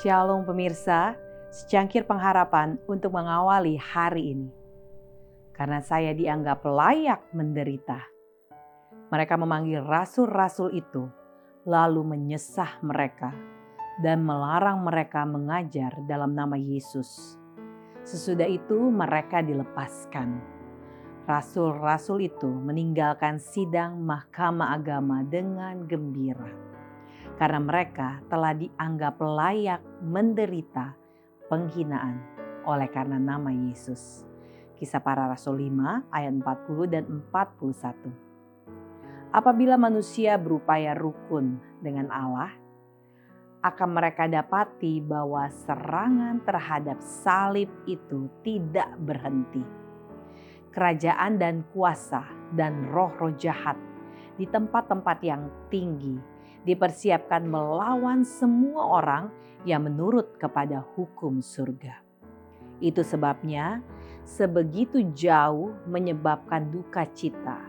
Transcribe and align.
Shalom 0.00 0.48
pemirsa, 0.48 1.12
secangkir 1.52 2.08
pengharapan 2.08 2.80
untuk 2.88 3.12
mengawali 3.12 3.76
hari 3.76 4.32
ini. 4.32 4.48
Karena 5.52 5.84
saya 5.84 6.16
dianggap 6.16 6.64
layak 6.64 7.28
menderita. 7.36 8.00
Mereka 9.12 9.36
memanggil 9.36 9.84
rasul-rasul 9.84 10.72
itu, 10.72 11.04
lalu 11.68 12.16
menyesah 12.16 12.80
mereka 12.80 13.28
dan 14.00 14.24
melarang 14.24 14.80
mereka 14.80 15.28
mengajar 15.28 15.92
dalam 16.08 16.32
nama 16.32 16.56
Yesus. 16.56 17.36
Sesudah 18.00 18.48
itu 18.48 18.80
mereka 18.88 19.44
dilepaskan. 19.44 20.40
Rasul-rasul 21.28 22.24
itu 22.24 22.48
meninggalkan 22.48 23.36
sidang 23.36 24.00
mahkamah 24.00 24.80
agama 24.80 25.20
dengan 25.28 25.84
gembira 25.84 26.70
karena 27.40 27.56
mereka 27.56 28.20
telah 28.28 28.52
dianggap 28.52 29.16
layak 29.16 29.80
menderita 30.04 30.92
penghinaan 31.48 32.20
oleh 32.68 32.84
karena 32.92 33.16
nama 33.16 33.48
Yesus. 33.48 34.28
Kisah 34.76 35.00
para 35.00 35.24
Rasul 35.24 35.72
5 35.72 36.12
ayat 36.12 36.36
40 36.36 36.92
dan 36.92 37.08
41. 37.08 39.32
Apabila 39.32 39.80
manusia 39.80 40.36
berupaya 40.36 40.92
rukun 40.92 41.56
dengan 41.80 42.12
Allah, 42.12 42.52
akan 43.64 43.88
mereka 43.88 44.28
dapati 44.28 45.00
bahwa 45.00 45.48
serangan 45.48 46.44
terhadap 46.44 47.00
salib 47.00 47.72
itu 47.88 48.28
tidak 48.44 48.92
berhenti. 49.00 49.64
Kerajaan 50.76 51.40
dan 51.40 51.64
kuasa 51.72 52.20
dan 52.52 52.92
roh-roh 52.92 53.32
jahat 53.40 53.80
di 54.36 54.44
tempat-tempat 54.44 55.24
yang 55.24 55.48
tinggi 55.72 56.39
dipersiapkan 56.64 57.48
melawan 57.48 58.20
semua 58.24 59.00
orang 59.00 59.24
yang 59.64 59.84
menurut 59.84 60.36
kepada 60.36 60.84
hukum 60.96 61.40
surga. 61.40 62.00
Itu 62.80 63.04
sebabnya 63.04 63.84
sebegitu 64.24 65.04
jauh 65.12 65.76
menyebabkan 65.84 66.72
duka 66.72 67.04
cita. 67.12 67.60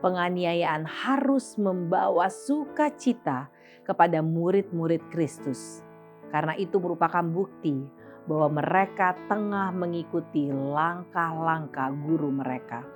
Penganiayaan 0.00 0.88
harus 0.88 1.60
membawa 1.60 2.32
sukacita 2.32 3.52
kepada 3.84 4.24
murid-murid 4.24 5.06
Kristus. 5.12 5.84
Karena 6.32 6.56
itu 6.56 6.80
merupakan 6.80 7.22
bukti 7.22 7.84
bahwa 8.24 8.62
mereka 8.62 9.18
tengah 9.26 9.74
mengikuti 9.74 10.48
langkah-langkah 10.48 11.90
guru 12.06 12.30
mereka. 12.32 12.86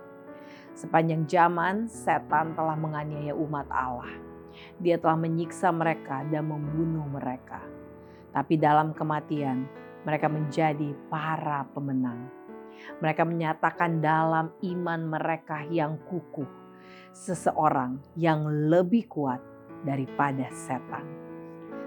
Sepanjang 0.75 1.27
zaman, 1.27 1.87
setan 1.87 2.55
telah 2.55 2.75
menganiaya 2.79 3.35
umat 3.35 3.67
Allah 3.71 4.34
dia 4.79 4.99
telah 4.99 5.19
menyiksa 5.19 5.71
mereka 5.71 6.23
dan 6.29 6.51
membunuh 6.51 7.07
mereka. 7.09 7.63
Tapi 8.35 8.59
dalam 8.59 8.91
kematian, 8.93 9.67
mereka 10.03 10.27
menjadi 10.27 10.93
para 11.09 11.65
pemenang. 11.71 12.29
Mereka 12.99 13.23
menyatakan 13.23 14.03
dalam 14.03 14.51
iman 14.61 15.01
mereka 15.07 15.63
yang 15.71 15.97
kukuh, 16.11 16.49
seseorang 17.15 18.03
yang 18.19 18.45
lebih 18.69 19.07
kuat 19.07 19.39
daripada 19.87 20.51
setan. 20.51 21.07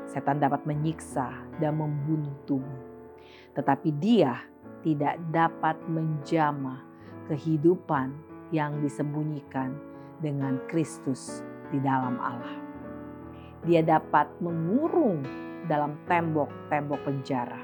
Setan 0.08 0.40
dapat 0.40 0.64
menyiksa 0.64 1.28
dan 1.60 1.76
membunuh 1.84 2.32
tubuh, 2.48 2.82
tetapi 3.52 3.92
dia 4.00 4.40
tidak 4.88 5.20
dapat 5.36 5.76
menjamah 5.92 6.80
kehidupan 7.28 8.16
yang 8.56 8.80
disembunyikan 8.80 9.76
dengan 10.24 10.64
Kristus 10.72 11.44
di 11.72 11.80
dalam 11.82 12.16
Allah. 12.20 12.58
Dia 13.66 13.84
dapat 13.84 14.32
mengurung 14.40 15.26
dalam 15.68 16.00
tembok-tembok 16.08 17.00
penjara, 17.04 17.60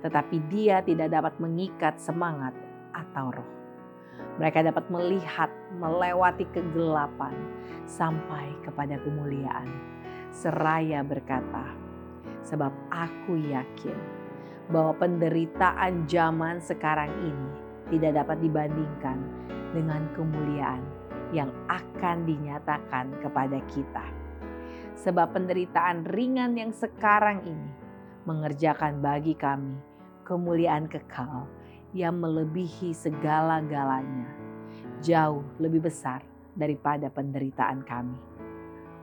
tetapi 0.00 0.40
dia 0.48 0.80
tidak 0.80 1.12
dapat 1.12 1.34
mengikat 1.36 2.00
semangat 2.00 2.56
atau 2.96 3.28
roh. 3.34 3.50
Mereka 4.40 4.64
dapat 4.64 4.88
melihat 4.88 5.52
melewati 5.76 6.48
kegelapan 6.54 7.36
sampai 7.84 8.56
kepada 8.64 8.96
kemuliaan. 9.04 9.68
Seraya 10.32 11.04
berkata, 11.04 11.68
"Sebab 12.46 12.72
aku 12.88 13.36
yakin 13.36 13.98
bahwa 14.70 14.94
penderitaan 14.96 16.06
zaman 16.06 16.62
sekarang 16.62 17.10
ini 17.20 17.50
tidak 17.90 18.22
dapat 18.22 18.38
dibandingkan 18.38 19.18
dengan 19.74 20.06
kemuliaan 20.14 20.80
yang 21.30 21.50
akan 21.70 22.26
dinyatakan 22.26 23.14
kepada 23.22 23.58
kita. 23.70 24.06
Sebab 25.00 25.32
penderitaan 25.32 26.04
ringan 26.10 26.58
yang 26.58 26.74
sekarang 26.74 27.40
ini 27.46 27.70
mengerjakan 28.28 29.00
bagi 29.00 29.32
kami 29.32 29.80
kemuliaan 30.30 30.86
kekal 30.86 31.50
yang 31.90 32.22
melebihi 32.22 32.94
segala-galanya, 32.94 34.30
jauh 35.02 35.42
lebih 35.58 35.90
besar 35.90 36.22
daripada 36.54 37.10
penderitaan 37.10 37.82
kami. 37.82 38.14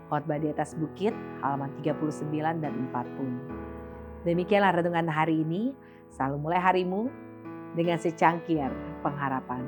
Khotbah 0.08 0.40
di 0.40 0.48
atas 0.48 0.72
bukit 0.80 1.12
halaman 1.44 1.68
39 1.84 2.32
dan 2.64 2.74
40. 2.96 4.24
Demikianlah 4.24 4.80
renungan 4.80 5.12
hari 5.12 5.44
ini. 5.44 5.76
Selalu 6.08 6.40
mulai 6.40 6.64
harimu 6.64 7.12
dengan 7.76 8.00
secangkir 8.00 8.72
pengharapan. 9.04 9.68